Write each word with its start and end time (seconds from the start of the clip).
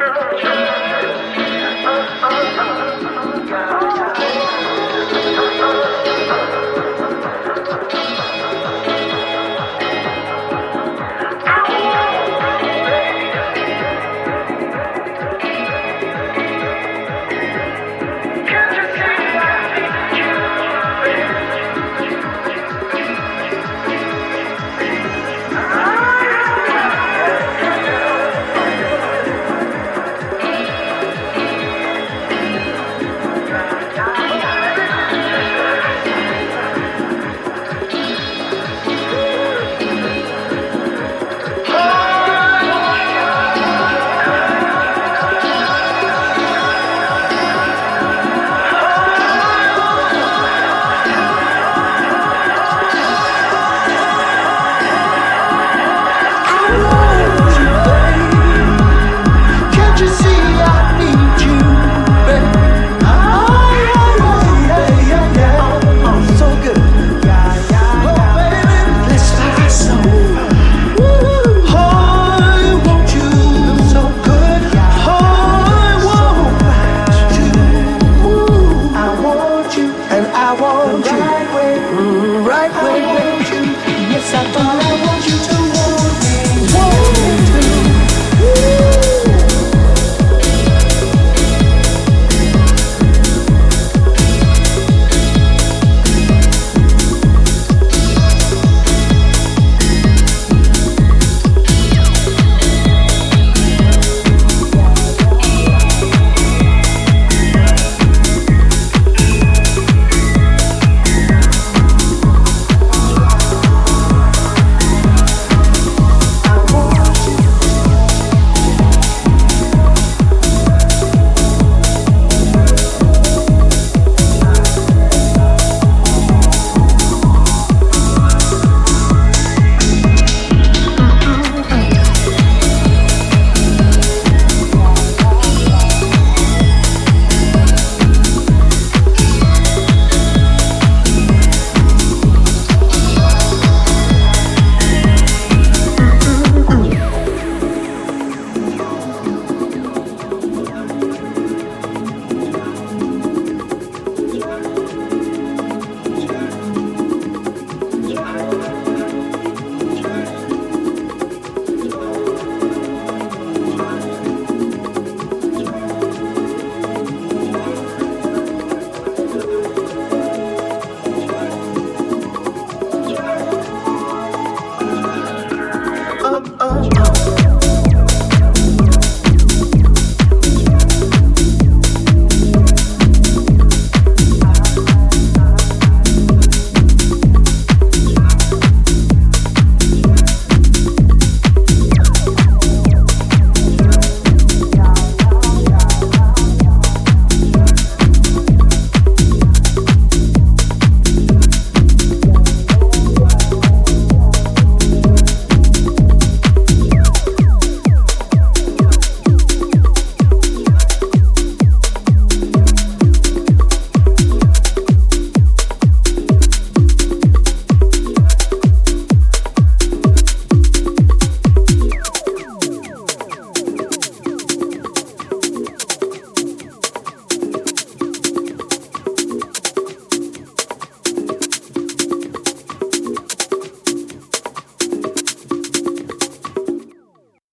Yeah. 0.00 0.99